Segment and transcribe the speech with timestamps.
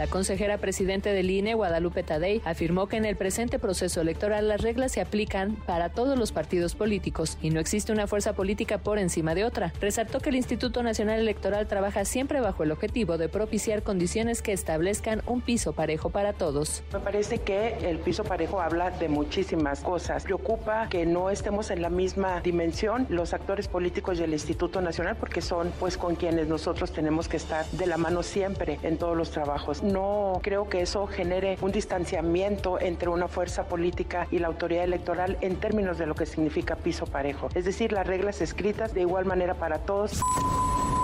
[0.00, 4.62] La consejera presidente del INE, Guadalupe Tadei, afirmó que en el presente proceso electoral las
[4.62, 8.98] reglas se aplican para todos los partidos políticos y no existe una fuerza política por
[8.98, 9.74] encima de otra.
[9.78, 14.54] Resaltó que el Instituto Nacional Electoral trabaja siempre bajo el objetivo de propiciar condiciones que
[14.54, 16.82] establezcan un piso parejo para todos.
[16.94, 20.24] Me parece que el piso parejo habla de muchísimas cosas.
[20.24, 25.16] Preocupa que no estemos en la misma dimensión los actores políticos y el Instituto Nacional
[25.20, 29.14] porque son pues con quienes nosotros tenemos que estar de la mano siempre en todos
[29.14, 29.82] los trabajos.
[29.90, 35.36] No creo que eso genere un distanciamiento entre una fuerza política y la autoridad electoral
[35.40, 37.48] en términos de lo que significa piso parejo.
[37.54, 40.22] Es decir, las reglas escritas de igual manera para todos.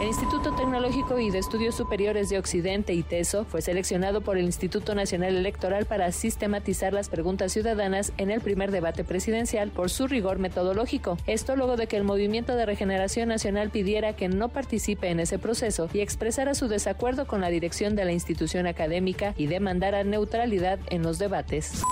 [0.00, 4.94] El Instituto Tecnológico y de Estudios Superiores de Occidente, ITESO, fue seleccionado por el Instituto
[4.94, 10.38] Nacional Electoral para sistematizar las preguntas ciudadanas en el primer debate presidencial por su rigor
[10.38, 11.18] metodológico.
[11.26, 15.38] Esto luego de que el Movimiento de Regeneración Nacional pidiera que no participe en ese
[15.38, 20.78] proceso y expresara su desacuerdo con la dirección de la institución académica y demandara neutralidad
[20.88, 21.82] en los debates.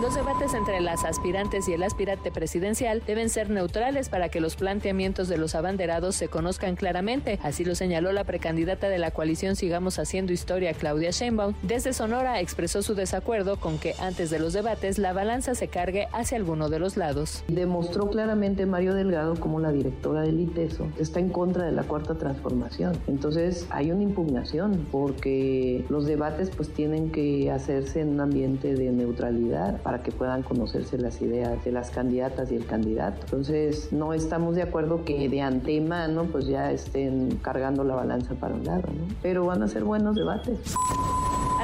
[0.00, 4.54] Los debates entre las aspirantes y el aspirante presidencial deben ser neutrales para que los
[4.54, 7.40] planteamientos de los abanderados se conozcan claramente.
[7.42, 11.54] Así lo señaló la precandidata de la coalición Sigamos Haciendo Historia, Claudia Sheinbaum.
[11.64, 16.06] Desde Sonora expresó su desacuerdo con que antes de los debates la balanza se cargue
[16.12, 17.42] hacia alguno de los lados.
[17.48, 22.14] Demostró claramente Mario Delgado como la directora del ITESO está en contra de la cuarta
[22.14, 22.96] transformación.
[23.08, 28.92] Entonces hay una impugnación porque los debates pues tienen que hacerse en un ambiente de
[28.92, 33.22] neutralidad para que puedan conocerse las ideas de las candidatas y el candidato.
[33.22, 38.54] Entonces, no estamos de acuerdo que de antemano pues ya estén cargando la balanza para
[38.54, 39.14] un lado, ¿no?
[39.22, 40.74] Pero van a ser buenos debates.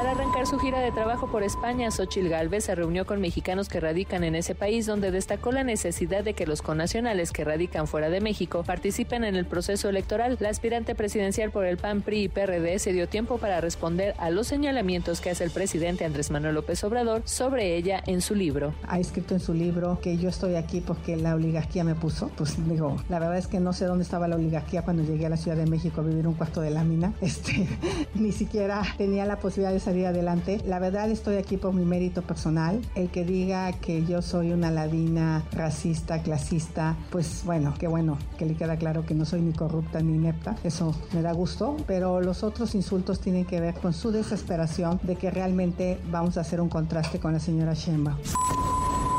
[0.04, 3.80] Al arrancar su gira de trabajo por España, Xochil Gálvez se reunió con mexicanos que
[3.80, 8.10] radican en ese país, donde destacó la necesidad de que los connacionales que radican fuera
[8.10, 10.36] de México participen en el proceso electoral.
[10.40, 14.28] La aspirante presidencial por el PAN, PRI y PRD se dio tiempo para responder a
[14.28, 18.74] los señalamientos que hace el presidente Andrés Manuel López Obrador sobre ella en su libro.
[18.86, 22.30] Ha escrito en su libro que yo estoy aquí porque la oligarquía me puso.
[22.36, 25.30] Pues digo, la verdad es que no sé dónde estaba la oligarquía cuando llegué a
[25.30, 27.14] la Ciudad de México a vivir un cuarto de lámina.
[27.24, 27.66] Este,
[28.14, 30.60] ni siquiera tenía la posibilidad de salir adelante.
[30.66, 32.80] La verdad estoy aquí por mi mérito personal.
[32.94, 38.46] El que diga que yo soy una ladina racista, clasista, pues bueno, qué bueno que
[38.46, 40.56] le queda claro que no soy ni corrupta ni inepta.
[40.64, 41.76] Eso me da gusto.
[41.86, 46.40] Pero los otros insultos tienen que ver con su desesperación de que realmente vamos a
[46.40, 48.16] hacer un contraste con la señora Sheinbaum.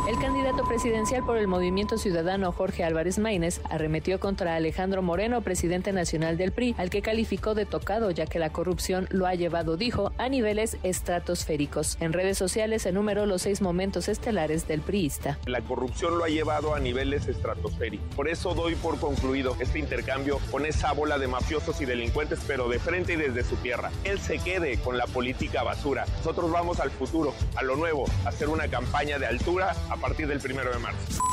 [0.07, 5.91] El candidato presidencial por el Movimiento Ciudadano Jorge Álvarez Maínez arremetió contra Alejandro Moreno, presidente
[5.91, 9.75] nacional del PRI, al que calificó de tocado ya que la corrupción lo ha llevado,
[9.75, 11.97] dijo, a niveles estratosféricos.
[11.99, 15.37] En redes sociales enumeró los seis momentos estelares del priista.
[15.45, 18.15] La corrupción lo ha llevado a niveles estratosféricos.
[18.15, 22.69] Por eso doy por concluido este intercambio con esa bola de mafiosos y delincuentes, pero
[22.69, 23.91] de frente y desde su tierra.
[24.03, 26.05] Él se quede con la política basura.
[26.17, 30.27] Nosotros vamos al futuro, a lo nuevo, a hacer una campaña de altura a partir
[30.27, 31.23] del primero de marzo.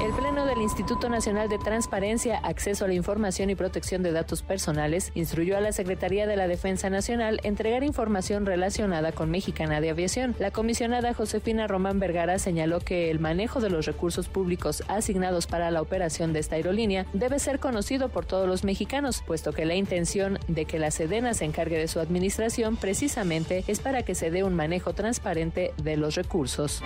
[0.00, 4.42] El Pleno del Instituto Nacional de Transparencia, Acceso a la Información y Protección de Datos
[4.42, 9.90] Personales instruyó a la Secretaría de la Defensa Nacional entregar información relacionada con Mexicana de
[9.90, 10.36] Aviación.
[10.38, 15.72] La comisionada Josefina Román Vergara señaló que el manejo de los recursos públicos asignados para
[15.72, 19.74] la operación de esta aerolínea debe ser conocido por todos los mexicanos, puesto que la
[19.74, 24.30] intención de que la Sedena se encargue de su administración precisamente es para que se
[24.30, 26.80] dé un manejo transparente de los recursos.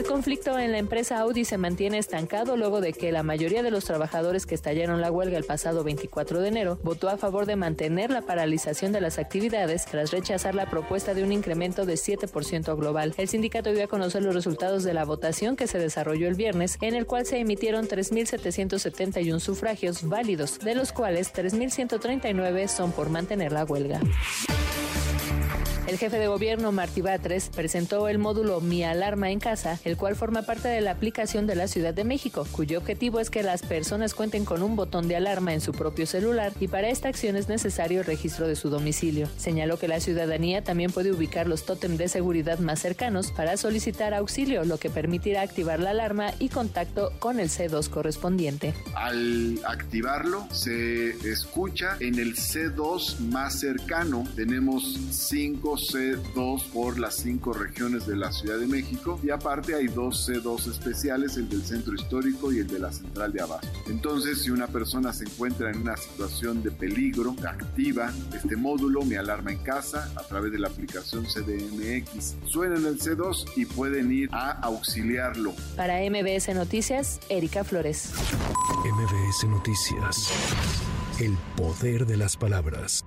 [0.00, 3.70] El conflicto en la empresa Audi se mantiene estancado luego de que la mayoría de
[3.70, 7.56] los trabajadores que estallaron la huelga el pasado 24 de enero votó a favor de
[7.56, 12.76] mantener la paralización de las actividades tras rechazar la propuesta de un incremento de 7%
[12.78, 13.14] global.
[13.18, 16.78] El sindicato dio a conocer los resultados de la votación que se desarrolló el viernes,
[16.80, 23.52] en el cual se emitieron 3.771 sufragios válidos, de los cuales 3.139 son por mantener
[23.52, 24.00] la huelga.
[25.90, 30.14] El jefe de gobierno, Martí Batres, presentó el módulo Mi Alarma en Casa, el cual
[30.14, 33.62] forma parte de la aplicación de la Ciudad de México, cuyo objetivo es que las
[33.62, 37.34] personas cuenten con un botón de alarma en su propio celular y para esta acción
[37.34, 39.28] es necesario el registro de su domicilio.
[39.36, 44.14] Señaló que la ciudadanía también puede ubicar los tótem de seguridad más cercanos para solicitar
[44.14, 48.74] auxilio, lo que permitirá activar la alarma y contacto con el C2 correspondiente.
[48.94, 54.22] Al activarlo, se escucha en el C2 más cercano.
[54.36, 59.74] Tenemos cinco dos C2 por las cinco regiones de la Ciudad de México y aparte
[59.74, 63.68] hay dos C2 especiales, el del centro histórico y el de la central de Abasto.
[63.88, 69.14] Entonces, si una persona se encuentra en una situación de peligro, activa este módulo, mi
[69.14, 72.36] alarma en casa, a través de la aplicación CDMX.
[72.44, 75.54] Suena en el C2 y pueden ir a auxiliarlo.
[75.76, 78.12] Para MBS Noticias, Erika Flores.
[78.84, 80.30] MBS Noticias.
[81.20, 83.04] El poder de las palabras.